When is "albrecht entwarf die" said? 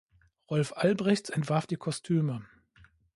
0.75-1.75